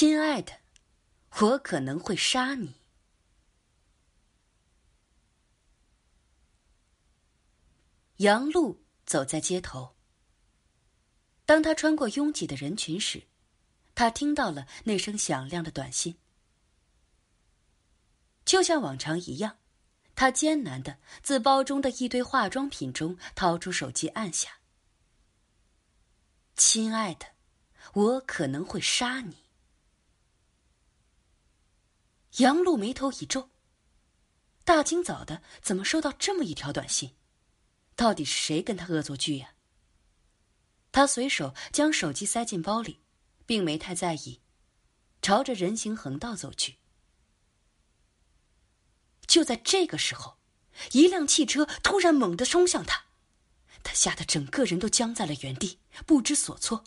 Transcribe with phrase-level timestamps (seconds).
[0.00, 0.52] 亲爱的，
[1.40, 2.76] 我可能会杀你。
[8.18, 9.96] 杨璐走在街头。
[11.44, 13.24] 当他穿过拥挤的人群时，
[13.96, 16.16] 他听到了那声响亮的短信。
[18.44, 19.58] 就像往常一样，
[20.14, 24.60] 他艰难的自包中的一堆化妆品中掏出手机，按下。
[26.54, 27.26] 亲爱的，
[27.94, 29.47] 我可能会杀你。
[32.36, 33.50] 杨璐眉头一皱。
[34.64, 37.16] 大清早的，怎么收到这么一条短信？
[37.96, 39.54] 到底是谁跟他恶作剧呀？
[40.92, 43.00] 他随手将手机塞进包里，
[43.46, 44.40] 并没太在意，
[45.20, 46.76] 朝着人行横道走去。
[49.26, 50.38] 就在这个时候，
[50.92, 53.06] 一辆汽车突然猛地冲向他，
[53.82, 56.84] 他吓得整个人都僵在了原地，不知所措。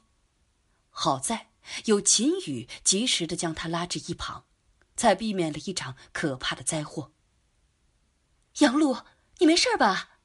[0.89, 1.51] 好在
[1.85, 4.45] 有秦宇及时的将他拉至一旁，
[5.01, 7.11] 才避免了一场可怕的灾祸。
[8.59, 8.97] 杨璐，
[9.39, 10.19] 你没事吧？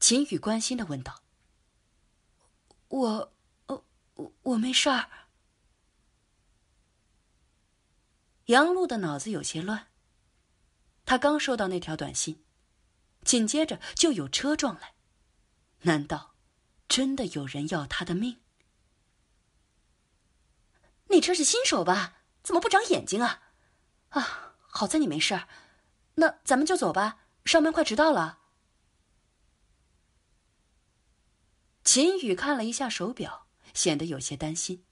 [0.00, 1.22] 秦宇关心的问道
[2.88, 3.32] ：“我，
[3.66, 3.84] 我，
[4.42, 5.08] 我没事儿。”
[8.46, 9.86] 杨璐的脑子有些乱。
[11.04, 12.44] 他刚收到那条短信，
[13.22, 14.94] 紧接着就有车撞来，
[15.82, 16.34] 难道
[16.88, 18.40] 真的有人要他的命？
[21.06, 22.18] 那车是新手吧？
[22.42, 23.42] 怎么不长眼睛啊？
[24.10, 25.48] 啊，好在你没事儿。
[26.14, 28.40] 那咱们就走吧，上班快迟到了。
[31.84, 34.84] 秦宇看了一下手表，显得有些担心。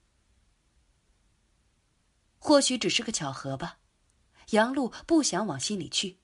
[2.39, 3.77] 或许只是个巧合吧，
[4.49, 6.19] 杨璐不想往心里去。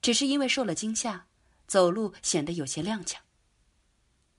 [0.00, 1.26] 只是因为受了惊吓，
[1.66, 3.16] 走路显得有些踉跄。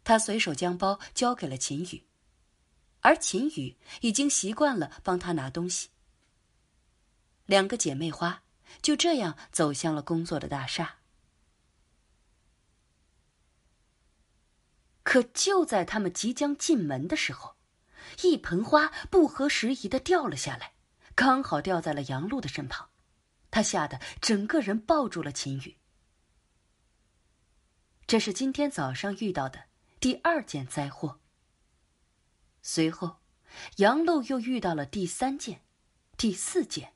[0.05, 2.07] 他随手将包交给了秦宇，
[3.01, 5.89] 而秦宇已经习惯了帮他拿东西。
[7.45, 8.43] 两个姐妹花
[8.81, 10.97] 就这样走向了工作的大厦。
[15.03, 17.55] 可就在他们即将进门的时候，
[18.21, 20.73] 一盆花不合时宜的掉了下来，
[21.15, 22.87] 刚好掉在了杨璐的身旁，
[23.49, 25.77] 她吓得整个人抱住了秦宇。
[28.05, 29.63] 这是今天早上遇到的
[29.99, 31.19] 第二件灾祸。
[32.61, 33.17] 随后，
[33.77, 35.63] 杨璐又遇到了第三件、
[36.17, 36.93] 第四件、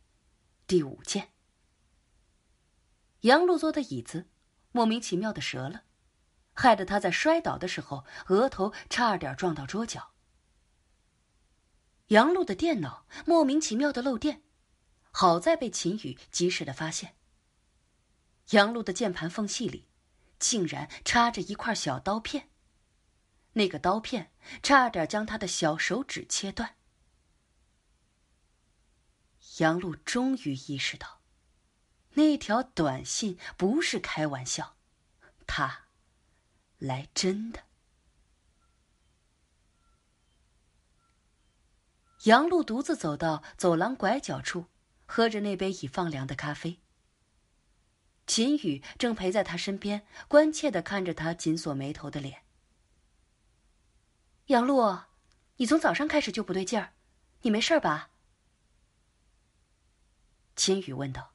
[0.67, 1.33] 第五件。
[3.21, 4.29] 杨璐坐的椅子
[4.71, 5.83] 莫名其妙的折了。
[6.55, 10.11] 害得他在摔倒的时候，额头差点撞到桌角。
[12.07, 14.43] 杨璐的电脑莫名其妙的漏电，
[15.09, 17.15] 好在被秦宇及时的发现。
[18.51, 19.87] 杨璐的键盘缝隙里，
[20.37, 22.49] 竟然插着一块小刀片，
[23.53, 24.31] 那个刀片
[24.61, 26.75] 差点将他的小手指切断。
[29.59, 31.21] 杨璐终于意识到，
[32.13, 34.75] 那条短信不是开玩笑，
[35.47, 35.81] 他。
[36.79, 37.63] 来真的。
[42.25, 44.65] 杨璐独自走到走廊拐角处，
[45.05, 46.81] 喝着那杯已放凉的咖啡。
[48.27, 52.42] 秦宇正陪在他身边，关切的看着他紧锁眉头的脸。
[54.47, 54.99] 杨璐，
[55.57, 56.93] 你从早上开始就不对劲儿，
[57.41, 58.09] 你没事吧？
[60.55, 61.33] 秦宇问道。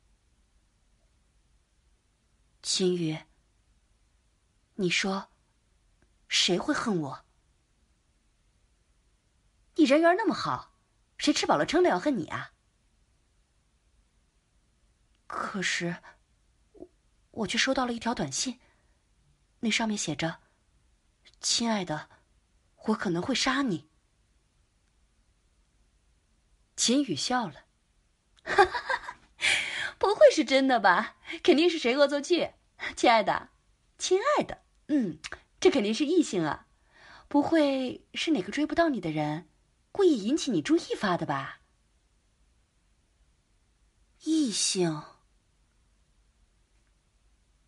[2.63, 3.19] 秦宇，
[4.75, 5.29] 你说。
[6.29, 7.25] 谁会恨我？
[9.77, 10.75] 你人缘那么好，
[11.17, 12.53] 谁吃饱了撑的要恨你啊？
[15.27, 16.03] 可是，
[17.31, 18.61] 我却收到了一条短信，
[19.61, 20.43] 那上面写着
[21.41, 22.11] ：“亲爱的，
[22.87, 23.89] 我可能会杀你。”
[26.77, 27.65] 秦宇笑了，
[28.45, 29.17] 哈哈，
[29.99, 31.17] 不会是真的吧？
[31.43, 32.53] 肯定是谁恶作剧。
[32.97, 33.51] 亲爱的，
[33.99, 35.19] 亲爱的，嗯。
[35.61, 36.69] 这肯定是异性啊，
[37.27, 39.49] 不会是哪个追不到你的人，
[39.91, 41.63] 故意引起你注意发的吧？
[44.23, 45.03] 异性。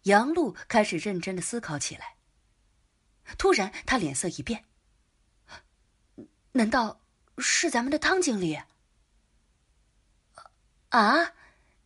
[0.05, 2.14] 杨璐开始认真的思考起来。
[3.37, 4.67] 突然，他脸色一变。
[6.52, 7.00] 难道
[7.38, 8.61] 是咱们的汤经理？
[10.88, 11.32] 啊，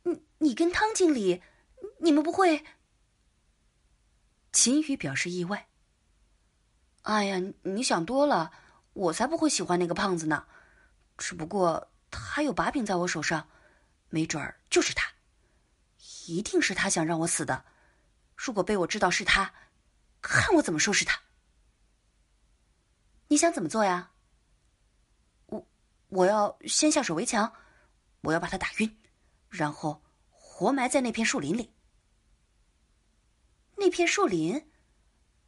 [0.02, 1.43] 你你跟汤经理，
[1.99, 2.64] 你们不会？
[4.52, 5.69] 秦宇表示意外。
[7.02, 8.50] 哎呀，你想多了，
[8.94, 10.46] 我才不会喜欢那个胖子呢。
[11.19, 13.46] 只不过他有把柄在我手上，
[14.08, 15.12] 没准儿就是他，
[16.26, 17.66] 一定是他想让我死的。
[18.34, 19.52] 如果被我知道是他，
[20.22, 21.20] 看我怎么收拾他。
[23.28, 24.12] 你想怎么做呀？
[26.14, 27.52] 我要先下手为强，
[28.20, 28.96] 我要把他打晕，
[29.49, 30.00] 然后
[30.31, 31.72] 活埋在那片树林里。
[33.76, 34.70] 那片树林？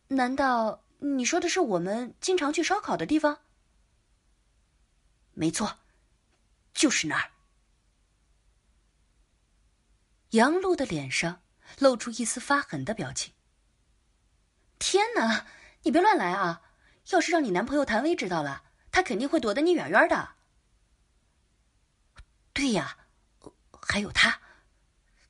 [0.08, 3.42] 难道你说的是我们经常去烧烤的地方？
[5.34, 5.78] 没错，
[6.74, 7.30] 就是那儿。
[10.30, 11.42] 杨璐的脸上
[11.78, 13.32] 露出一丝发狠的表情。
[14.80, 15.46] 天哪，
[15.82, 16.62] 你别乱来啊！
[17.10, 20.34] 要是让你男朋友谭威知道了，他肯定会躲得你远远的。
[22.56, 22.96] 对呀，
[23.82, 24.40] 还有他，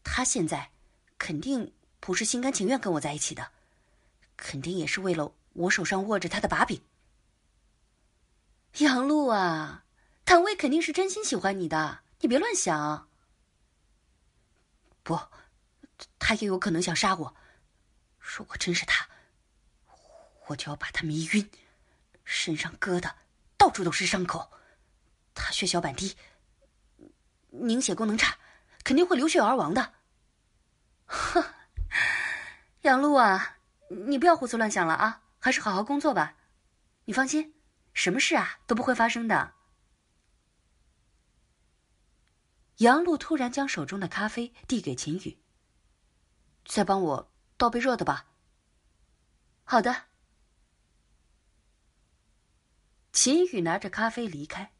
[0.04, 0.70] 他现在
[1.18, 3.50] 肯定不是心甘情愿跟我在一起的，
[4.36, 6.80] 肯定也是为了我手上握着他的把柄。
[8.78, 9.84] 杨璐啊，
[10.24, 13.08] 谭威肯定是真心喜欢你的，你别乱想。
[15.02, 15.18] 不，
[16.20, 17.36] 他也有可能想杀我。
[18.20, 19.08] 如果真是他，
[20.46, 21.50] 我就要把他迷晕，
[22.24, 23.16] 身上割的
[23.56, 24.48] 到处都是伤口。
[25.34, 26.16] 他血小板低，
[27.60, 28.38] 凝血功能差，
[28.84, 29.94] 肯定会流血而亡的。
[31.06, 31.44] 哼，
[32.82, 33.58] 杨璐啊，
[34.06, 36.36] 你不要胡思乱想了啊，还是好好工作吧。
[37.04, 37.54] 你放心，
[37.94, 39.54] 什么事啊都不会发生的。
[42.78, 45.38] 杨璐突然将手中的咖啡递给秦宇
[46.66, 48.26] ：“再帮我倒杯热的吧。
[49.64, 50.04] ”“好的。”
[53.12, 54.74] 秦宇拿着咖啡离开，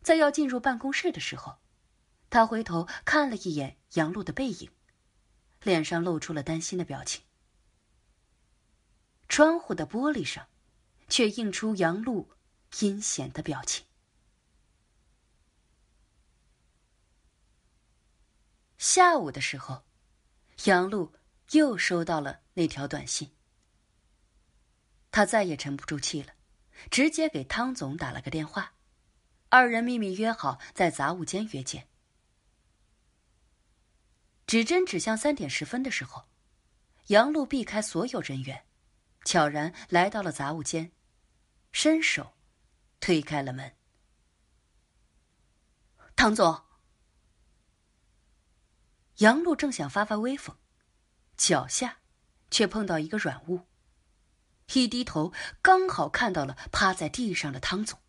[0.00, 1.58] 在要进入办公室的时候，
[2.30, 4.70] 他回头看了一眼杨璐的背影，
[5.62, 7.22] 脸上露出了担心的表情。
[9.28, 10.46] 窗户的玻璃上，
[11.08, 12.30] 却映出杨璐
[12.80, 13.84] 阴险的表情。
[18.78, 19.84] 下午的时候，
[20.64, 21.12] 杨璐
[21.50, 23.30] 又收到了那条短信。
[25.10, 26.32] 他再也沉不住气了，
[26.90, 28.74] 直接给汤总打了个电话，
[29.48, 31.88] 二人秘密约好在杂物间约见。
[34.48, 36.24] 指针指向三点十分的时候，
[37.08, 38.64] 杨璐避开所有人员，
[39.22, 40.90] 悄然来到了杂物间，
[41.70, 42.32] 伸手
[42.98, 43.76] 推开了门。
[46.16, 46.64] 汤总。
[49.18, 50.56] 杨璐正想发发威风，
[51.36, 51.98] 脚下
[52.50, 53.66] 却碰到一个软物。
[54.72, 55.30] 一低头，
[55.60, 58.00] 刚好看到了趴在地上的汤总，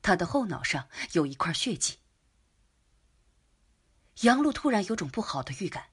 [0.00, 1.98] 他的后脑上有一块血迹。
[4.20, 5.86] 杨璐突然有种不好的预感，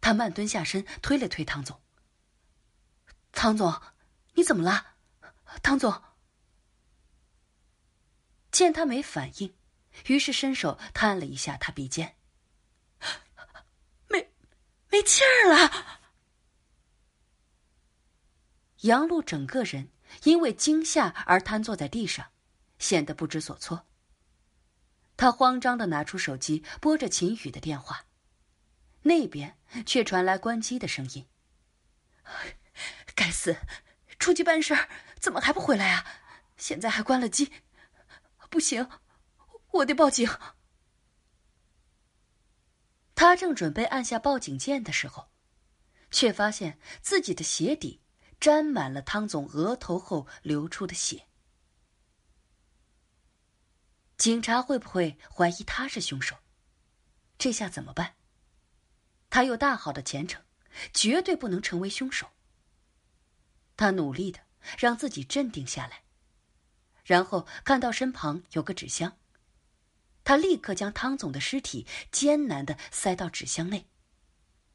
[0.00, 1.80] 她慢蹲下身，推了推汤总
[3.32, 3.80] ：“汤总，
[4.34, 4.96] 你怎么了？”
[5.62, 6.02] 汤总
[8.50, 9.54] 见他没反应，
[10.06, 12.16] 于是伸手探了一下他鼻尖。
[14.90, 16.00] 没气儿了，
[18.80, 19.90] 杨璐整个人
[20.24, 22.30] 因为惊吓而瘫坐在地上，
[22.78, 23.86] 显得不知所措。
[25.22, 28.06] 他慌张的拿出手机拨着秦宇的电话，
[29.02, 31.28] 那边却传来关机的声音。
[33.14, 33.56] 该死，
[34.18, 34.88] 出去办事儿
[35.20, 36.04] 怎么还不回来啊？
[36.56, 37.52] 现在还关了机，
[38.50, 38.88] 不行，
[39.70, 40.28] 我得报警。
[43.14, 45.28] 他正准备按下报警键的时候，
[46.10, 48.00] 却发现自己的鞋底
[48.40, 51.28] 沾满了汤总额头后流出的血。
[54.22, 56.36] 警察会不会怀疑他是凶手？
[57.38, 58.14] 这下怎么办？
[59.28, 60.40] 他有大好的前程，
[60.94, 62.30] 绝对不能成为凶手。
[63.76, 64.38] 他努力的
[64.78, 66.04] 让自己镇定下来，
[67.04, 69.18] 然后看到身旁有个纸箱。
[70.22, 73.88] 他立刻将汤总的尸体艰难的塞到纸箱内，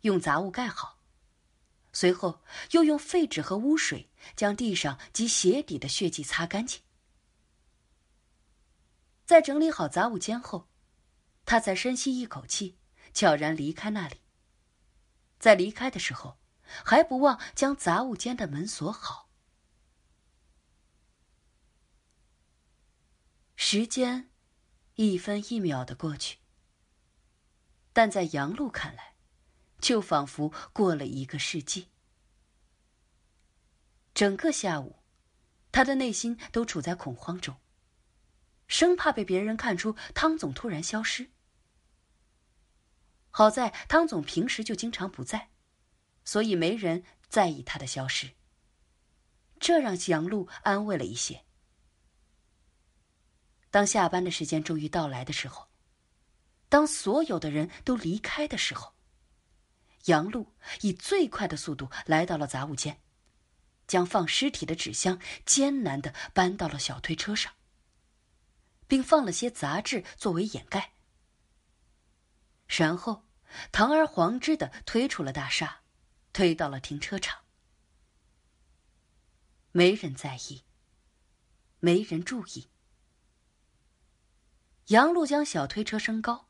[0.02, 1.00] 用杂物盖好，
[1.94, 6.82] 随后又用废纸和污水将地上及鞋底的血迹擦干净。
[9.28, 10.70] 在整理好杂物间后，
[11.46, 12.78] 他才深吸一口气，
[13.14, 14.22] 悄然离开那里。
[15.38, 19.30] 在离开的时候，还不忘将杂物间的门锁好。
[23.58, 24.32] 时间。
[24.96, 26.40] 一分一秒的过去，
[27.94, 29.14] 但在杨璐看来，
[29.80, 31.90] 就仿佛过了一个世纪。
[34.16, 35.04] 整个下午，
[35.72, 37.56] 他的内心都处在恐慌中，
[38.68, 41.30] 生怕被别人看出汤总突然消失。
[43.30, 45.50] 好在汤总平时就经常不在，
[46.26, 48.32] 所以没人在意他的消失，
[49.60, 51.44] 这让杨璐安慰了一些。
[53.70, 55.68] 当下班的时间终于到来的时候，
[56.68, 58.96] 当所有的人都离开的时候，
[60.06, 63.02] 杨璐以最快的速度来到了杂物间，
[63.86, 67.54] 将放尸体的纸箱艰难的搬到了小推车上，
[68.88, 70.94] 并放了些杂志作为掩盖。
[72.68, 73.28] 然后，
[73.72, 75.82] 堂而皇之的推出了大厦，
[76.34, 77.44] 推到了停车场。
[79.72, 80.64] 没人在意，
[81.80, 82.70] 没人注意。
[84.88, 86.50] 杨璐将小推车升高，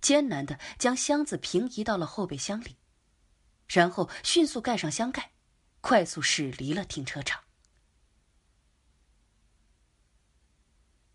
[0.00, 2.78] 艰难的将箱子平移到了后备箱里，
[3.68, 5.32] 然后迅速盖上箱盖，
[5.80, 7.42] 快速驶离了停车场。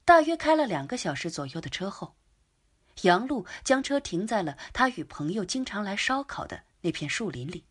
[0.08, 2.16] 大约开了两个小时左右的车后，
[3.02, 7.66] 杨璐将车停在了他与朋友经常来烧烤的那片树林里。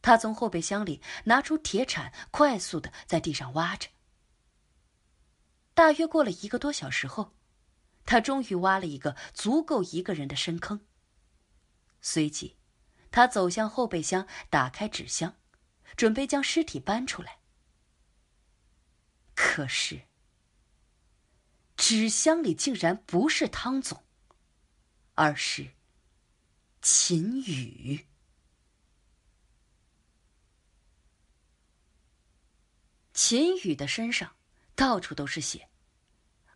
[0.00, 3.90] 他从后备箱里拿出铁铲，快速的在地上挖着。
[5.74, 7.34] 大约过了一个多小时后，
[8.06, 10.86] 他终于挖了一个足够一个人的深坑。
[12.00, 12.56] 随即，
[13.10, 15.36] 他走向后备箱，打开纸箱，
[15.94, 17.40] 准备将尸体搬出来。
[19.34, 20.06] 可是。
[21.80, 24.04] 纸箱里竟然不是汤总，
[25.14, 25.70] 而是
[26.82, 28.06] 秦宇。
[33.14, 34.36] 秦宇的身上
[34.74, 35.70] 到处都是血，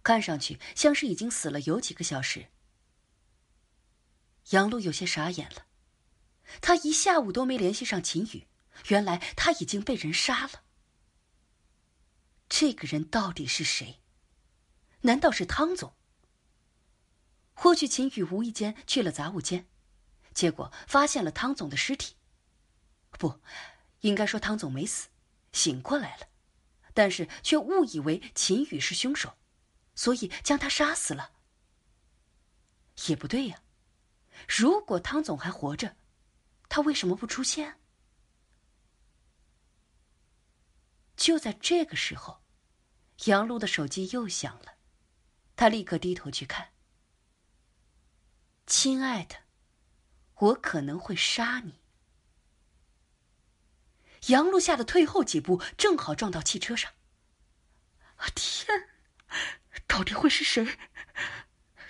[0.03, 2.51] 看上去像是已经死了有几个小时。
[4.51, 5.67] 杨璐有些傻眼了，
[6.61, 8.47] 他一下午都没联系上秦宇，
[8.89, 10.65] 原来他已经被人杀了。
[12.47, 14.04] 这个人到底是谁？
[15.07, 15.95] 难道是汤总？
[17.53, 19.67] 或许秦宇无意间去了杂物间，
[20.33, 22.17] 结果发现了汤总的尸体。
[23.11, 23.39] 不，
[24.01, 25.09] 应该说汤总没死，
[25.53, 26.29] 醒过来了，
[26.95, 29.37] 但是却误以为秦宇是凶手，
[29.95, 31.33] 所以将他杀死了。
[33.09, 33.61] 也不对呀，
[34.49, 35.97] 如果汤总还活着，
[36.71, 37.79] 他为什么不出现？
[41.15, 42.41] 就在这个时候，
[43.27, 44.73] 杨璐的手机又响了。
[45.57, 46.71] 他立刻低头去看。
[48.67, 49.37] 亲爱的，
[50.37, 51.81] 我可能会杀你。
[54.29, 56.93] 杨璐吓得退后几步，正好撞到汽车上。
[58.35, 58.89] 天，
[59.87, 60.79] 到底会是谁？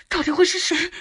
[0.08, 0.92] 到底会是谁？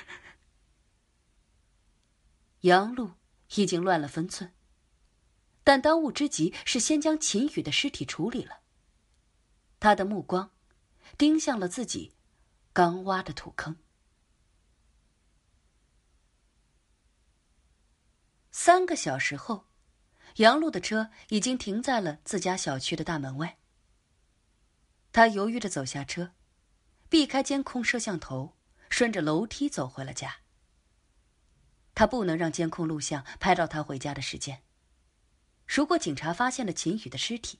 [2.61, 3.13] 杨璐
[3.55, 4.53] 已经乱了分寸，
[5.63, 8.61] 但当务之急是先将秦宇的尸体处理了。
[9.79, 10.51] 他的目光
[11.17, 12.13] 盯向了自己。
[12.75, 13.77] 刚挖的土坑。
[18.51, 19.67] 三个小时后，
[20.37, 23.59] 杨璐的车已经停在了自家小区的大门外。
[25.11, 26.31] 他犹豫着走下车，
[27.09, 28.57] 避开监控摄像头，
[28.89, 30.37] 顺着楼梯走回了家。
[31.93, 34.63] 他不能让监控录像拍到他回家的时间。
[35.67, 37.59] 如果警察发现了秦宇的尸体，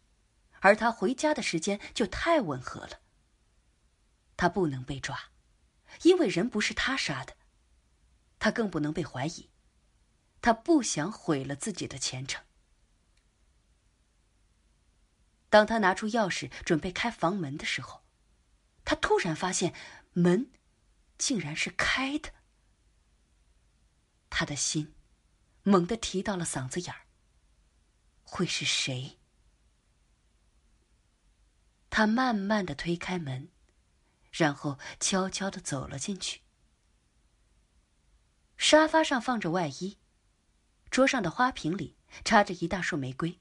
[0.62, 3.03] 而他回家的时间就太吻合了。
[4.44, 5.32] 他不能被抓，
[6.02, 7.38] 因为人不是他杀的。
[8.40, 9.50] 他更不能被怀疑，
[10.42, 12.44] 他不想毁了自己的前程。
[15.50, 18.04] 当他拿出钥匙准备开房门的时候，
[18.84, 19.74] 他突然发现
[20.12, 20.52] 门
[21.18, 22.34] 竟然是开的。
[24.30, 24.94] 他的心
[25.62, 27.06] 猛地提到了嗓子眼儿。
[28.26, 29.18] 会是谁？
[31.90, 33.53] 他慢慢的推开门。
[34.34, 36.42] 然后悄悄的走了进去。
[38.58, 39.98] 沙发上放着外衣，
[40.90, 43.40] 桌上的花瓶里插着一大束玫瑰。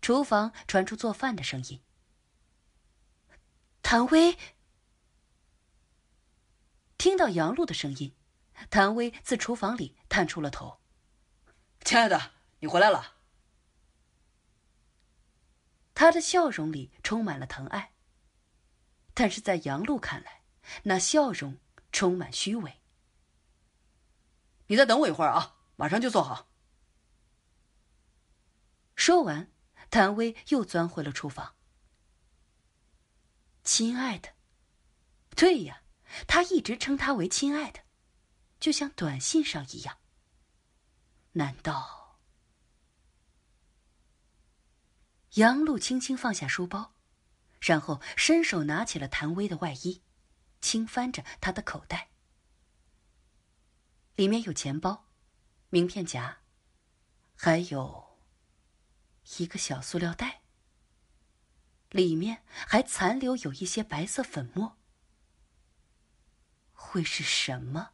[0.00, 1.82] 厨房传出做饭的声音。
[3.82, 4.38] 谭威
[6.96, 8.14] 听到杨璐的声音，
[8.70, 10.80] 谭威自厨房里探出了头
[11.84, 13.16] ：“亲爱的，你回来了。”
[15.94, 17.92] 他的笑容里充满了疼爱。
[19.18, 20.44] 但是在杨璐看来，
[20.84, 21.58] 那笑容
[21.90, 22.80] 充满虚伪。
[24.68, 26.48] 你再等我一会儿啊，马上就做好。
[28.94, 29.50] 说完，
[29.90, 31.56] 谭威又钻回了厨房。
[33.64, 34.34] 亲爱的，
[35.30, 35.82] 对呀，
[36.28, 37.80] 他一直称她为亲爱的，
[38.60, 39.98] 就像短信上一样。
[41.32, 42.20] 难道？
[45.32, 46.94] 杨璐轻轻放下书包。
[47.60, 50.02] 然后伸手拿起了谭威的外衣，
[50.60, 52.10] 轻翻着他的口袋，
[54.14, 55.08] 里面有钱包、
[55.70, 56.38] 名片夹，
[57.34, 58.18] 还有
[59.38, 60.42] 一个小塑料袋，
[61.90, 64.78] 里面还残留有一些白色粉末。
[66.72, 67.90] 会是什么？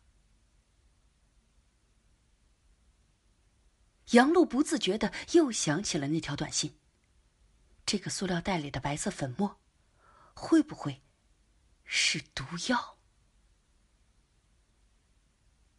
[4.11, 6.78] 杨璐不自觉的又想起了那条短信。
[7.87, 9.59] 这个塑料袋里的白色粉末，
[10.35, 11.03] 会不会
[11.85, 12.97] 是毒药。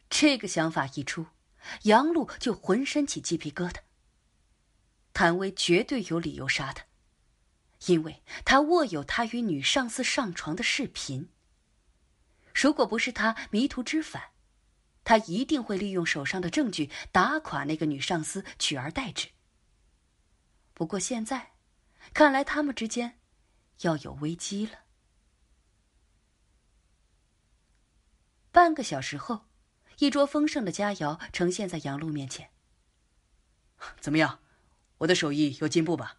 [0.08, 1.26] 这个想法一出，
[1.82, 3.80] 杨璐就浑身起鸡皮疙瘩。
[5.12, 6.84] 谭威绝对有理由杀他，
[7.86, 11.30] 因为他握有他与女上司上床的视频。
[12.54, 14.30] 如果不是他迷途知返，
[15.04, 19.28] 他一定会利用手上的证据打垮那个女上司，取而代之。
[20.72, 21.52] 不过现在，
[22.12, 23.18] 看来他们之间
[23.80, 24.80] 要有危机了。
[28.50, 29.46] 半个小时后，
[29.98, 32.50] 一桌丰盛的佳肴呈现在杨璐面前。
[34.00, 34.40] 怎么样？
[34.98, 36.18] 我的手艺有进步吧？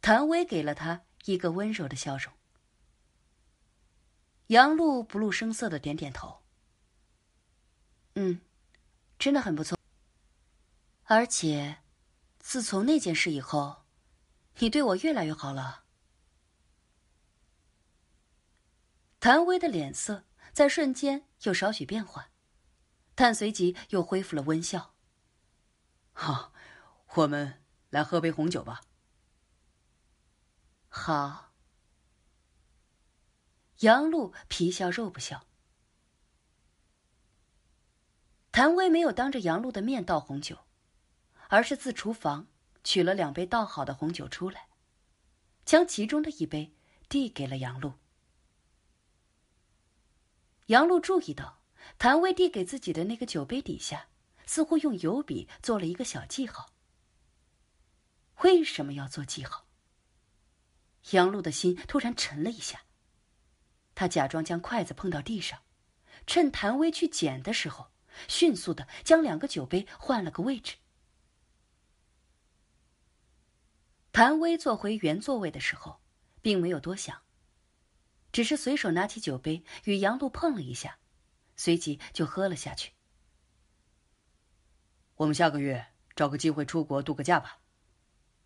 [0.00, 2.32] 谭威给了他一个温柔的笑容。
[4.46, 6.42] 杨璐不露声色的点点头。
[8.14, 8.40] 嗯，
[9.18, 9.76] 真的很不错。
[11.04, 11.78] 而且，
[12.40, 13.84] 自从那件事以后，
[14.58, 15.84] 你对我越来越好了。
[19.20, 22.30] 谭威的脸色在瞬间有少许变化，
[23.14, 24.94] 但随即又恢复了温笑。
[26.12, 26.52] 好，
[27.14, 28.80] 我们来喝杯红酒吧。
[30.88, 31.52] 好。
[33.80, 35.46] 杨璐皮笑肉不笑。
[38.52, 40.58] 谭威没有当着杨璐的面倒红酒，
[41.50, 42.48] 而是自厨房
[42.82, 44.66] 取了两杯倒好的红酒出来，
[45.64, 46.72] 将其中的一杯
[47.08, 47.92] 递给了杨璐。
[50.66, 51.60] 杨璐注意到，
[51.98, 54.06] 谭威递给自己的那个酒杯底下。
[54.46, 56.70] 似乎用油笔做了一个小记号。
[58.42, 59.64] 为什么要做记号？
[61.12, 62.82] 杨璐的心突然沉了一下。
[63.94, 65.62] 他假装将筷子碰到地上，
[66.26, 67.92] 趁谭威去捡的时候，
[68.26, 70.74] 迅速的将两个酒杯换了个位置。
[74.12, 76.00] 谭威坐回原座位的时候，
[76.42, 77.22] 并没有多想，
[78.32, 80.98] 只是随手拿起酒杯与杨璐碰了一下，
[81.56, 82.92] 随即就喝了下去。
[85.16, 87.58] 我们下个月找个机会出国度个假吧。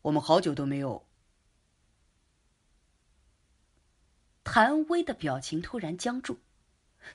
[0.02, 1.06] 我们好久都没有。
[4.42, 6.38] 谭威的表情突然僵住，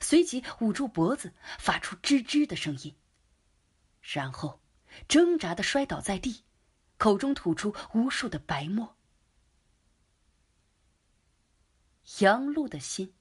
[0.00, 2.96] 随即捂住脖子，发出吱吱的声音，
[4.02, 4.60] 然后
[5.06, 6.42] 挣扎的摔倒在地，
[7.00, 8.94] 口中吐出无数的白沫。
[12.18, 13.14] 杨璐的心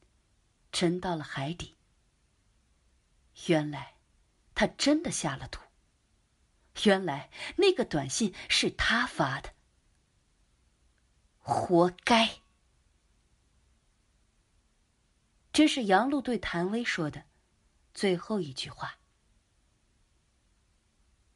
[0.74, 1.78] 沉到了海底。
[3.48, 3.96] 原来，
[4.54, 5.62] 他真的下了毒。
[6.84, 9.54] 原来那个短信是他发的，
[11.38, 12.42] 活该。
[15.54, 17.24] 这是杨璐对谭威说的
[17.94, 19.00] 最后一句话。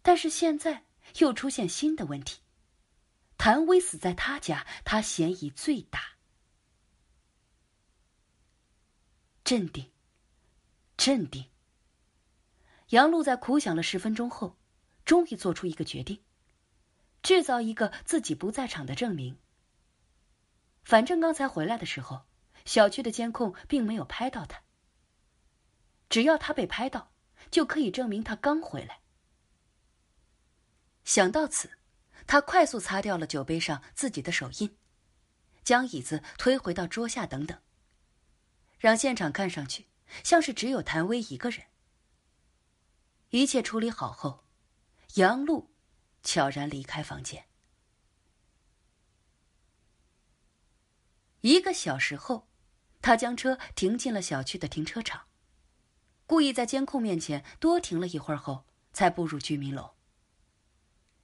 [0.01, 0.84] 但是现在
[1.19, 2.41] 又出现新的问题：
[3.38, 5.99] 谭威死在他家，他嫌疑最大。
[9.43, 9.91] 镇定，
[10.97, 11.49] 镇定。
[12.89, 14.58] 杨璐在苦想了十分钟后。
[15.06, 16.23] 终于做出一个决定，
[17.21, 19.38] 制造一个自己不在场的证明。
[20.86, 22.21] 反正刚才回来的时候，
[22.63, 24.63] 小区的监控并没有拍到他。
[26.08, 27.12] 只要他被拍到，
[27.52, 29.02] 就可以证明他刚回来。
[31.04, 31.72] 想到此，
[32.26, 34.78] 他快速擦掉了酒杯上自己的手印，
[35.63, 37.60] 将椅子推回到桌下，等等，
[38.80, 39.88] 让现场看上去
[40.24, 41.66] 像是只有谭威一个人。
[43.30, 44.44] 一切处理好后。
[45.16, 45.70] 杨璐
[46.24, 47.46] 悄然离开房间。
[51.42, 52.48] 一个小时后，
[53.00, 55.28] 他将车停进了小区的停车场，
[56.26, 59.92] 故意在监控面前多停了一会儿后，才步入居民楼。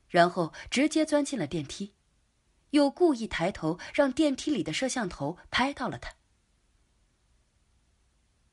[0.09, 1.93] 然后直接钻进了电梯，
[2.71, 6.15] 又故意抬头让电梯里的摄像头拍到了他。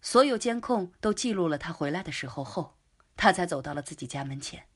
[0.00, 2.78] 所有监控都记录了他回来的时候后，
[3.16, 4.68] 他才走到了自己家门前。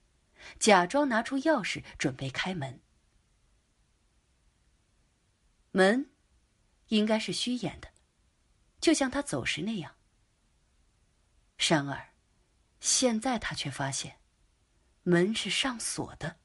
[0.59, 2.81] 假装拿出钥匙准备开门，
[5.71, 6.11] 门
[6.89, 7.89] 应该是虚掩的，
[8.81, 9.95] 就像他走时那样。
[11.59, 12.15] 然而，
[12.81, 14.19] 现在他却发现，
[15.03, 16.40] 门是上锁的。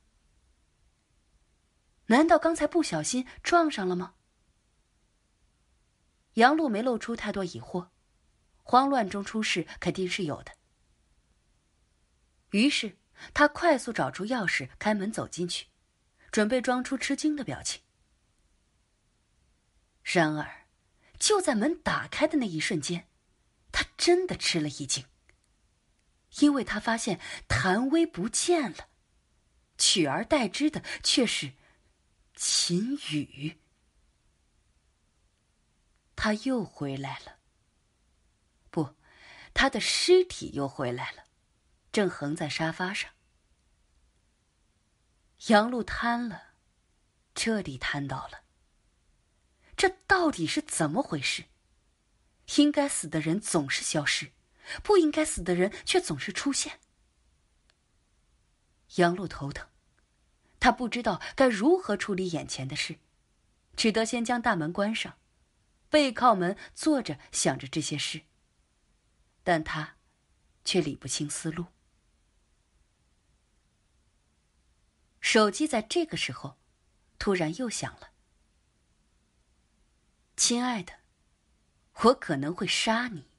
[2.07, 4.15] 难道刚才不小心撞上了吗？
[6.33, 7.89] 杨璐没露出太多疑惑，
[8.63, 10.53] 慌乱中出事肯定是有的。
[12.51, 12.97] 于是。
[13.33, 15.67] 他快速找出钥匙，开门走进去，
[16.33, 17.81] 准备装出吃惊的表情。
[20.03, 20.67] 然而，
[21.17, 23.07] 就在门打开的那一瞬间，
[23.71, 25.05] 他真的吃了一惊，
[26.39, 28.89] 因为他发现谭威不见了，
[29.77, 31.53] 取而代之的却是
[32.35, 33.59] 秦宇。
[36.15, 37.39] 他又回来了。
[38.71, 38.95] 不，
[39.53, 41.25] 他的尸体又回来了，
[41.91, 43.11] 正横在沙发上。
[45.47, 46.53] 杨璐瘫了，
[47.35, 48.43] 彻底瘫倒了。
[49.77, 51.45] 这到底是怎么回事？
[52.57, 54.31] 应该死的人总是消失，
[54.83, 56.79] 不应该死的人却总是出现。
[58.95, 59.67] 杨璐头疼，
[60.65, 62.97] 他不知道该如何处理眼前的事，
[63.77, 65.19] 只得先将大门关上，
[65.91, 68.23] 背靠门坐着想着这些事。
[69.43, 69.97] 但他
[70.63, 71.67] 却理不清思路。
[75.21, 76.57] 手机在这个时候
[77.19, 78.09] 突然又响了。
[80.35, 80.93] 亲爱的，
[82.05, 83.29] 我可能会杀你。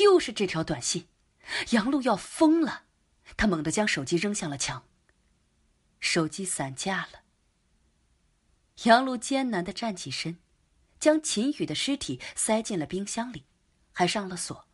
[0.00, 1.08] 又是这条短信，
[1.72, 2.86] 杨璐要疯了，
[3.36, 4.84] 他猛地将手机扔向了墙。
[6.00, 7.22] 手机散架了。
[8.84, 10.38] 杨璐艰难的站起身，
[10.98, 13.44] 将秦宇的尸体塞进了冰箱里，
[13.92, 14.66] 还上了锁。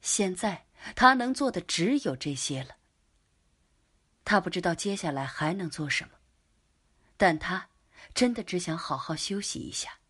[0.00, 0.66] 现在
[0.96, 2.76] 他能做的只有这些了。
[4.24, 6.14] 他不知道接下来还能做什么，
[7.16, 7.68] 但他。
[8.14, 10.00] 真的只想好好休息一下。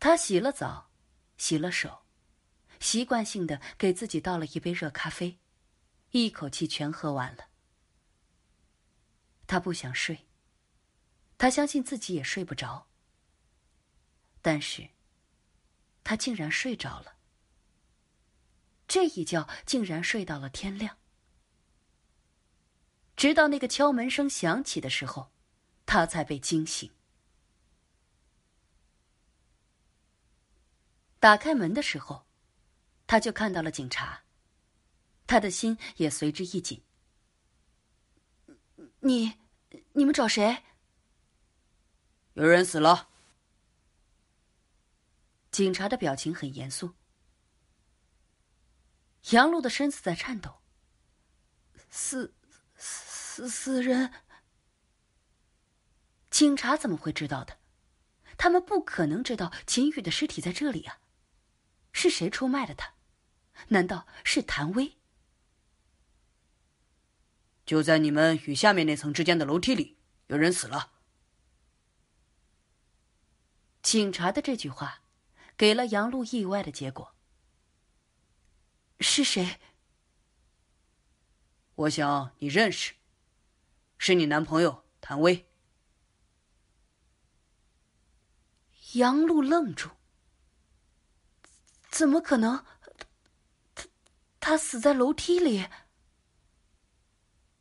[0.00, 0.90] 他洗了澡，
[1.36, 2.02] 洗了手，
[2.80, 5.38] 习惯性的给自己倒了一杯热咖啡，
[6.10, 7.48] 一口气全喝完了。
[9.46, 10.26] 他不想睡，
[11.38, 12.86] 他相信自己也睡不着。
[14.40, 14.90] 但是，
[16.04, 17.16] 他竟然睡着了。
[18.86, 20.96] 这一觉竟然睡到了天亮。
[23.16, 25.32] 直到那个敲门声响起的时候，
[25.84, 26.92] 他才被惊醒。
[31.18, 32.27] 打开门的时候，
[33.08, 34.22] 他就看到了警察，
[35.26, 36.84] 他的心也随之一紧。
[39.00, 39.38] 你，
[39.94, 40.62] 你们找谁？
[42.34, 43.08] 有人死了。
[45.50, 46.94] 警察的表情很严肃。
[49.30, 50.60] 杨璐的身子在颤抖。
[51.90, 52.34] 死。
[52.76, 54.12] 死死人！
[56.30, 57.58] 警察怎么会知道的？
[58.36, 61.00] 他们不可能知道秦宇的尸体在这里啊！
[61.92, 62.94] 是谁出卖了他？
[63.68, 64.94] 难道是谭威？
[67.66, 70.92] 就在你们与下面那层之间的楼梯里，有人死了。
[73.82, 75.02] 警察的这句话，
[75.56, 77.14] 给了杨璐意外的结果。
[79.00, 79.60] 是谁？
[81.74, 82.94] 我想你认识。
[83.98, 85.46] 是你男朋友谭威。
[88.92, 89.90] 杨璐愣住，
[91.90, 92.64] 怎么可能？
[94.48, 95.66] 他他死在楼梯里。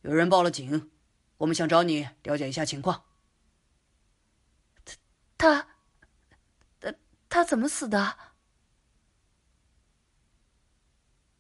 [0.04, 0.90] 有人报了警，
[1.36, 3.04] 我们想找你了解一下情况。
[5.38, 5.68] 他
[6.80, 6.96] 他
[7.28, 8.18] 他怎么死的？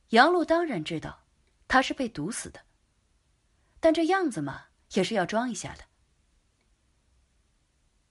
[0.09, 1.23] 杨璐当然知道，
[1.65, 2.65] 他是被毒死的，
[3.79, 4.65] 但这样子嘛。
[4.93, 5.83] 也是要装一下的。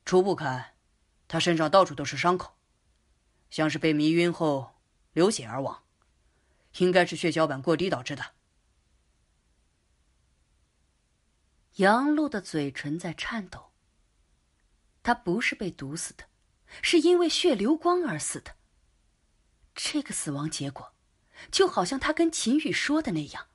[0.05, 0.75] 初步看，
[1.27, 2.55] 他身上到处都是伤口，
[3.49, 4.75] 像是被迷晕后
[5.13, 5.86] 流血而亡，
[6.79, 8.35] 应该是血小板过低导致的。
[11.77, 13.73] 杨璐的嘴唇在颤抖。
[15.03, 16.25] 他不是被毒死的，
[16.83, 18.57] 是因为血流光而死的。
[19.73, 20.95] 这个死亡结果，
[21.53, 23.47] 就好像他跟秦宇说的那样。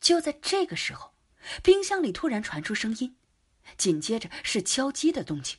[0.00, 1.11] 就在这个时候，
[1.62, 3.16] 冰箱里突然传出声音，
[3.76, 5.58] 紧接着是敲击的动静。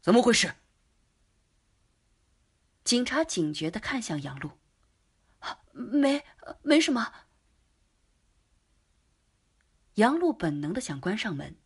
[0.00, 0.54] 怎么回事？
[2.84, 4.52] 警察警觉的看向杨璐，
[5.72, 6.24] 没，
[6.62, 7.12] 没什么。
[9.94, 11.56] 杨璐本能的想关上门，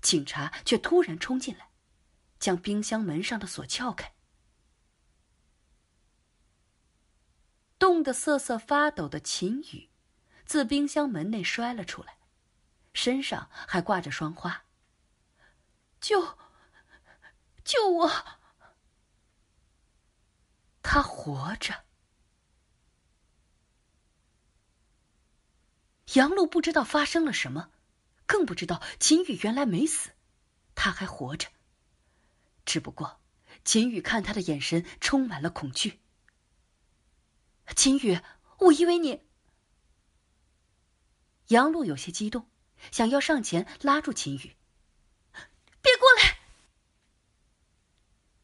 [0.00, 1.68] 警察却突然冲进来。
[2.38, 4.14] 将冰箱门上的锁撬开，
[7.80, 9.90] 冻得瑟瑟发抖的秦宇，
[10.48, 12.16] 自冰箱门内摔了出来，
[12.94, 14.64] 身上还挂着霜花。
[16.00, 16.38] 救！
[17.64, 18.10] 救我！
[20.82, 21.84] 他活着。
[26.14, 27.70] 杨璐不知道发生了什么，
[28.24, 30.12] 更不知道秦宇原来没死，
[30.74, 31.48] 他还活着。
[32.64, 33.20] 只不过，
[33.66, 36.00] 秦宇看他的眼神充满了恐惧。
[37.76, 38.18] 秦宇，
[38.60, 39.27] 我以为你……
[41.48, 42.48] 杨璐有些激动，
[42.90, 44.56] 想要上前拉住秦宇。
[45.80, 46.38] 别过来！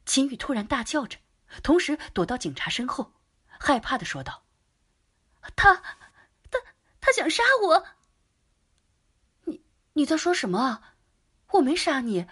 [0.06, 1.18] 秦宇突然大叫着，
[1.62, 3.12] 同时躲到警察身后，
[3.46, 4.44] 害怕的说道
[5.56, 5.74] ：“他，
[6.50, 6.58] 他，
[7.00, 7.86] 他想杀我！
[9.44, 9.62] 你
[9.92, 10.96] 你在说什么啊？
[11.50, 12.26] 我没杀你，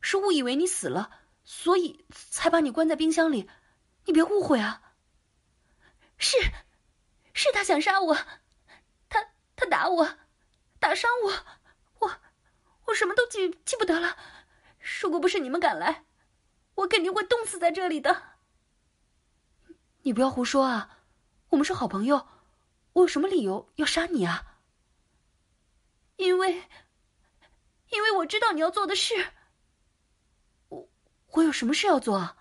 [0.00, 1.10] 是误以为你死了，
[1.44, 3.50] 所以才把你关在冰箱里。
[4.04, 4.94] 你别误会啊！
[6.16, 6.38] 是，
[7.34, 8.16] 是他想杀我，
[9.56, 10.18] 他打我，
[10.78, 11.32] 打伤我，
[12.00, 12.20] 我
[12.84, 14.16] 我什么都记记不得了。
[15.00, 16.04] 如果不是你们赶来，
[16.74, 18.36] 我肯定会冻死在这里的。”
[20.02, 21.00] 你不要胡说啊！
[21.48, 22.28] 我们是好朋友，
[22.92, 24.60] 我有什么理由要杀你啊？
[26.16, 26.62] 因为，
[27.88, 29.32] 因为我知道你要做的事。
[30.68, 30.88] 我
[31.32, 32.36] 我有什么事要做啊？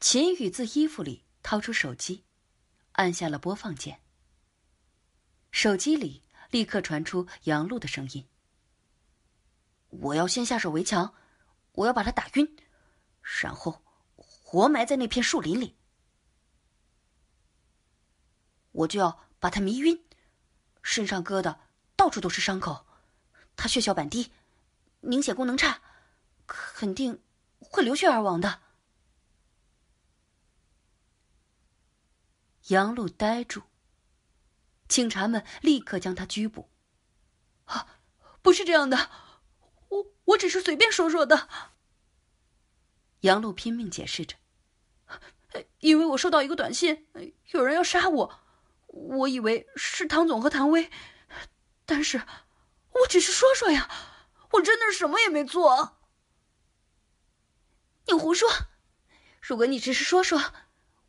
[0.00, 2.24] 秦宇自衣服里掏出手机，
[3.00, 4.02] 按下了播放键。
[5.50, 8.28] 手机里立刻传出杨璐的声音
[9.88, 11.14] ：“我要先下手为强，
[11.72, 12.56] 我要把他打晕，
[13.42, 13.82] 然后。”
[14.50, 15.76] 活埋在那片树林里，
[18.72, 20.04] 我就要把他迷晕，
[20.82, 21.60] 身上割的
[21.94, 22.84] 到处都是伤口，
[23.54, 24.32] 他血小板低，
[25.02, 25.80] 凝血功能差，
[26.48, 27.22] 肯定
[27.60, 28.60] 会流血而亡的。
[32.70, 33.62] 杨璐呆住，
[34.86, 36.70] 警察们立刻将他拘捕。
[37.64, 37.98] 啊，
[38.42, 39.10] 不是这样的，
[39.88, 41.48] 我我只是随便说说的。
[43.20, 44.36] 杨璐拼命解释着。
[45.80, 47.08] 因为我收到一个短信，
[47.50, 48.40] 有人要杀我，
[48.86, 50.92] 我以为是唐总和唐薇，
[51.84, 52.22] 但是，
[52.92, 53.90] 我只是说说呀，
[54.52, 55.98] 我真的是什么也没做。
[58.06, 58.48] 你胡说！
[59.40, 60.52] 如果你只是说说，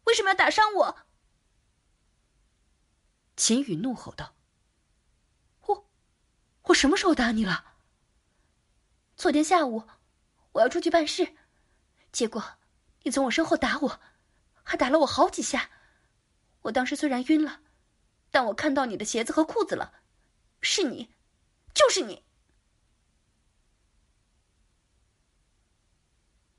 [0.06, 0.97] 为什么要打伤我？
[3.36, 4.36] 秦宇怒吼道
[5.67, 5.89] ：“我，
[6.63, 7.76] 我什么时候打你了？
[9.15, 9.84] 昨天下午，
[10.54, 11.36] 我要出去办事，
[12.12, 12.58] 结果
[13.04, 14.02] 你从我身后打我。”
[14.63, 15.72] 还打了我好几下，
[16.62, 17.62] 我当时虽然晕了，
[18.30, 20.02] 但我看到你的鞋子和裤子了，
[20.62, 21.10] 是你，
[21.74, 22.24] 就是你。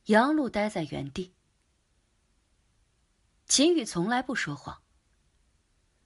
[0.06, 1.32] 杨璐呆在原地。
[3.46, 4.81] 秦宇从来不说谎。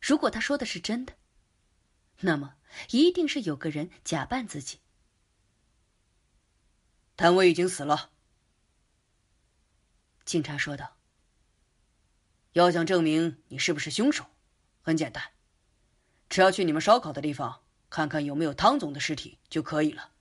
[0.07, 1.15] 如果他说的是真的，
[2.21, 2.55] 那么
[2.91, 4.79] 一定是有个人假扮自己。
[7.17, 8.13] 谭威已经死了，
[10.25, 10.97] 警察说道。
[12.53, 14.25] 要想证明你是不是凶手，
[14.81, 15.33] 很简单，
[16.29, 20.13] 只要去你们烧烤的地方看看有没有汤总的尸体就可以了。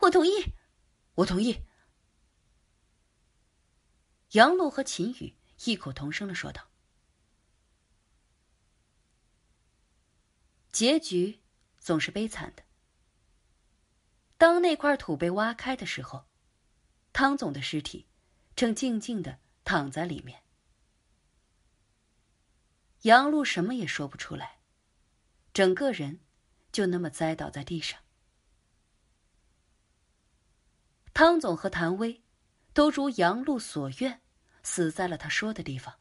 [0.00, 0.52] 我同意，
[1.14, 1.62] 我同意。
[4.32, 6.68] 杨璐和秦宇异口同声的说道。
[10.74, 11.38] 结局
[11.78, 12.64] 总是悲惨的。
[14.36, 16.26] 当那块土被挖开的时候，
[17.12, 18.08] 汤总的尸体
[18.56, 20.42] 正静静的躺在里面。
[23.02, 24.58] 杨璐什么也说不出来，
[25.52, 26.18] 整个人
[26.72, 28.00] 就那么栽倒在地上。
[31.12, 32.24] 汤总和谭威
[32.72, 34.20] 都如杨璐所愿，
[34.64, 36.00] 死在了他说的地方。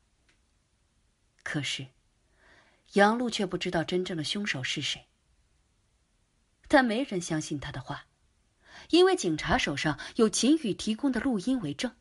[1.44, 1.90] 可是，
[2.94, 5.08] 杨璐却不知道真正的凶手是谁。
[6.68, 8.08] 但没人相信他的话，
[8.90, 11.96] 因为警察手上有秦宇提供的录音为证，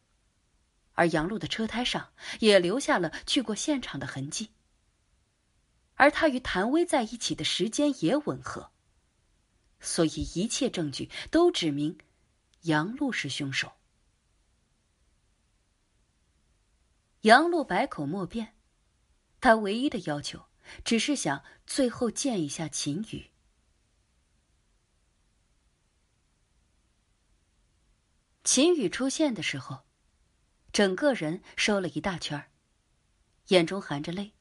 [0.92, 4.50] 而杨璐的车胎上也留下了去过现场的痕迹。
[5.94, 8.72] 而他与谭威在一起的时间也吻合，
[9.78, 11.98] 所以一切证据都指明
[12.62, 13.72] 杨璐是凶手。
[17.20, 18.57] 杨璐百口莫辩，
[19.40, 20.44] 他唯一的要求
[20.85, 23.31] 只是想最后见一下秦宇。
[28.44, 29.85] 秦宇出现的时候，
[30.72, 32.51] 整个人瘦了一大圈
[33.48, 34.33] 眼中含着泪。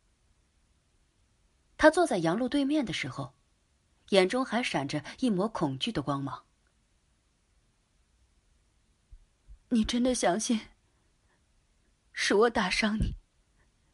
[1.77, 3.35] 他坐在杨璐对面的时候，
[4.09, 6.45] 眼中还闪着一抹恐惧的光芒。
[9.69, 10.67] 你真的相信
[12.11, 13.15] 是我打伤你，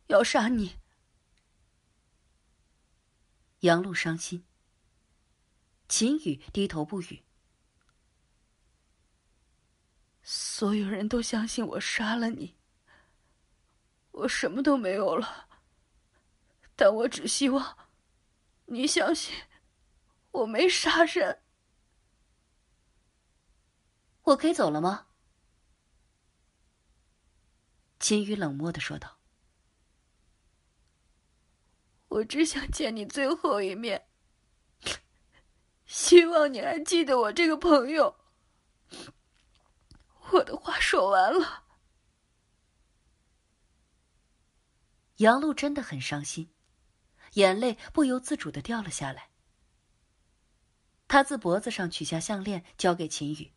[0.08, 0.77] 要杀你？
[3.62, 4.46] 杨璐伤心。
[5.88, 7.24] 秦宇低头不语。
[10.22, 12.58] 所有人都相信我杀了你，
[14.12, 15.48] 我什么都没有了。
[16.76, 17.78] 但我只希望，
[18.66, 19.34] 你相信，
[20.32, 21.42] 我没杀人。
[24.24, 25.08] 我可以走了吗？
[28.00, 29.17] 秦宇冷漠的说道。
[32.18, 34.08] 我只想见你最后一面，
[35.86, 38.18] 希望你还记得我这个朋友。
[40.32, 41.66] 我的话说完了。
[45.18, 46.52] 杨璐真的很伤心，
[47.34, 49.30] 眼泪不由自主的掉了下来。
[51.08, 53.54] 他自脖子上取下项链，交给秦宇：“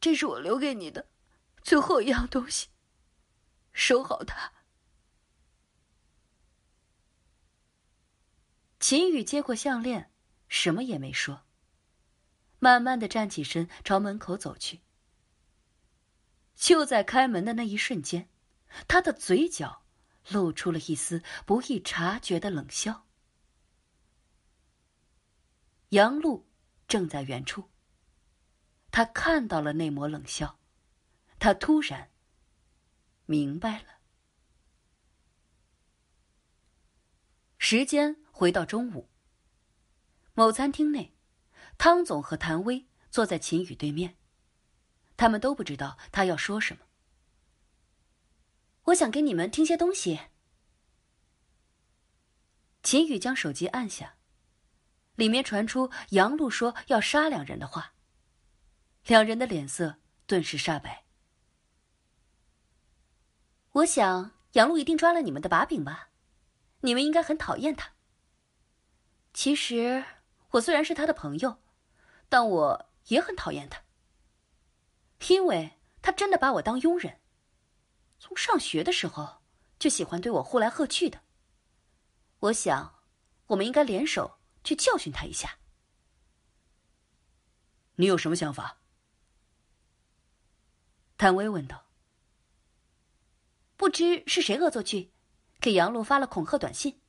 [0.00, 1.08] 这是我留给你的
[1.62, 2.68] 最后一样东西，
[3.72, 4.52] 收好它。”
[8.82, 10.10] 秦宇接过项链，
[10.48, 11.44] 什么也没说，
[12.58, 14.80] 慢慢的站起身，朝门口走去。
[16.56, 18.28] 就在开门的那一瞬间，
[18.88, 19.84] 他的嘴角
[20.28, 23.06] 露出了一丝不易察觉的冷笑。
[25.90, 26.44] 杨璐
[26.88, 27.70] 正在远处，
[28.90, 30.58] 他看到了那抹冷笑，
[31.38, 32.10] 他突然
[33.26, 34.01] 明白了。
[37.72, 38.16] 时间。
[38.32, 39.08] 回到中午，
[40.34, 41.14] 某餐厅内，
[41.78, 44.18] 汤总和谭威坐在秦宇对面。
[45.16, 46.84] 他们都不知道他要说什么。
[48.82, 50.20] 我想给你们听些东西。
[52.82, 54.16] 秦宇将手机按下，
[55.14, 57.94] 里面传出杨璐说要杀两人的话。
[59.06, 61.06] 两人的脸色顿时煞白。
[63.70, 66.10] 我想杨璐一定抓了你们的把柄吧？
[66.82, 67.92] 你们应该很讨厌他。
[69.32, 70.04] 其实，
[70.50, 71.62] 我虽然是他的朋友，
[72.28, 73.82] 但我也很讨厌他，
[75.28, 77.20] 因为他真的把我当佣人。
[78.18, 79.42] 从上学的时候
[79.78, 81.22] 就喜欢对我呼来喝去的。
[82.40, 83.02] 我想，
[83.46, 85.58] 我们应该联手去教训他一下。
[87.96, 88.78] 你有什么想法？
[91.16, 91.86] 谭威问道。
[93.76, 95.11] 不知是谁恶作剧，
[95.62, 97.00] 给杨璐发了恐吓短信，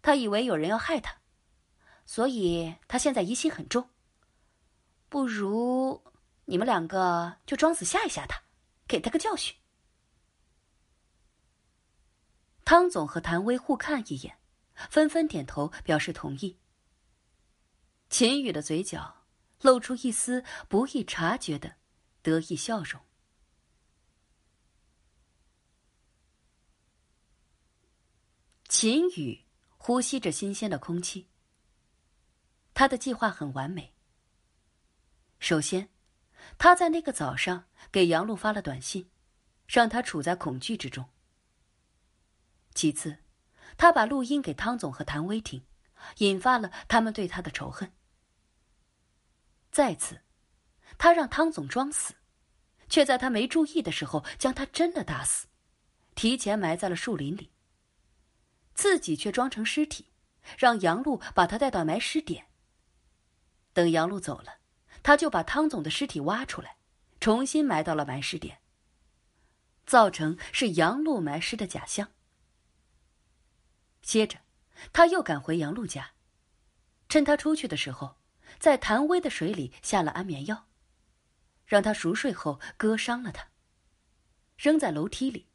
[0.00, 1.16] 他以为有人要害他。
[2.06, 3.90] 所以他现在疑心很重。
[5.08, 6.02] 不如
[6.44, 8.40] 你们两个就装死吓一吓他，
[8.86, 9.54] 给他个教训。
[12.64, 14.38] 汤总和谭威互看一眼，
[14.88, 16.58] 纷纷点头表示同意。
[18.08, 19.24] 秦宇的嘴角
[19.60, 21.74] 露出一丝不易察觉的
[22.22, 23.00] 得意笑容。
[28.74, 29.44] 秦宇
[29.76, 31.28] 呼吸着新鲜的空气。
[32.72, 33.92] 他的计划很完美。
[35.40, 35.90] 首先，
[36.56, 39.10] 他在那个早上给杨璐发了短信，
[39.68, 41.06] 让他处在恐惧之中。
[42.74, 43.18] 其次，
[43.76, 45.62] 他把录音给汤总和谭威听，
[46.16, 47.92] 引发了他们对他的仇恨。
[49.70, 50.18] 再次，
[50.96, 52.14] 他让汤总装死，
[52.88, 55.46] 却在他没注意的时候将他真的打死，
[56.14, 57.51] 提前埋在了树林里。
[58.74, 60.06] 自己却装成尸体，
[60.58, 62.46] 让杨璐把他带到埋尸点。
[63.72, 64.58] 等杨璐走了，
[65.02, 66.76] 他就把汤总的尸体挖出来，
[67.20, 68.60] 重新埋到了埋尸点，
[69.86, 72.10] 造成是杨璐埋尸的假象。
[74.02, 74.40] 接着，
[74.92, 76.12] 他又赶回杨璐家，
[77.08, 78.18] 趁他出去的时候，
[78.58, 80.66] 在谭威的水里下了安眠药，
[81.64, 83.48] 让他熟睡后割伤了他，
[84.58, 85.48] 扔在楼梯里，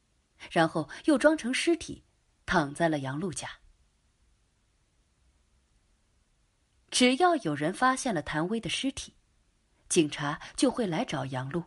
[0.49, 2.05] 然后又装成尸体，
[2.47, 3.59] 躺在了杨璐家。
[6.89, 9.13] 只要有人发现了谭威的尸体，
[9.87, 11.65] 警察就会来找杨璐。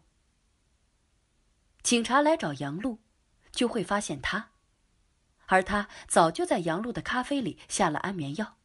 [1.82, 2.98] 警察来找杨璐，
[3.52, 4.52] 就会发现他，
[5.46, 8.56] 而他早就在杨璐的咖啡里下了安眠药。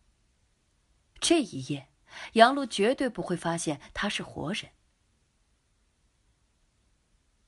[1.19, 1.89] 这一夜，
[2.34, 4.71] 杨璐绝对不会发现他是活人。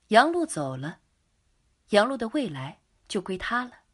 [0.10, 1.00] 杨璐走了，
[1.90, 3.87] 杨璐的未来就归他了。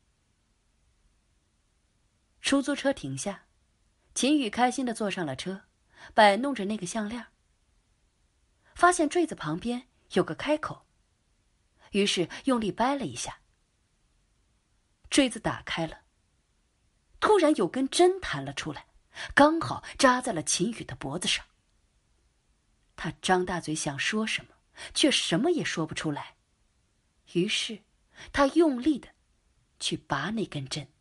[2.44, 3.46] 出租车停下。
[4.14, 5.64] 秦宇开心的坐上了车，
[6.14, 7.28] 摆弄着那个项链。
[8.76, 10.86] 发现坠子旁边有个开口，
[11.94, 13.40] 于是用力掰了一下，
[15.10, 16.02] 坠子打开了。
[17.20, 18.88] 突然有根针弹了出来，
[19.34, 21.46] 刚好扎在了秦宇的脖子上。
[22.96, 24.54] 他张大嘴想说什么，
[24.94, 26.36] 却什么也说不出来。
[27.32, 27.84] 于是，
[28.32, 29.10] 他用力的
[29.80, 30.93] 去拔那根针，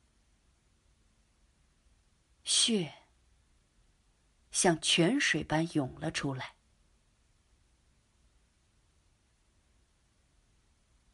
[2.44, 2.94] 血。
[4.50, 6.54] 像泉水般涌了出来。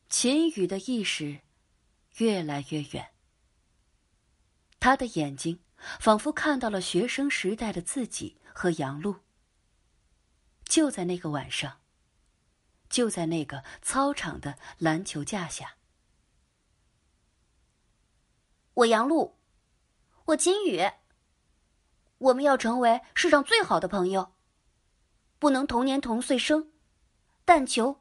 [0.09, 1.43] 秦宇的意识
[2.17, 3.13] 越来越远，
[4.81, 5.63] 他的眼睛
[6.01, 9.21] 仿佛看到了学生时代的自己和杨璐。
[10.65, 11.81] 就在那个晚上，
[12.91, 15.77] 就在那个操场的篮球架下，
[18.75, 19.39] 我杨璐，
[20.25, 20.81] 我秦宇。
[22.19, 24.33] 我们要成为世上最好的朋友。
[25.39, 26.73] 不能同年同岁生，
[27.45, 28.01] 但求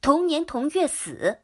[0.00, 1.40] 同年同月死。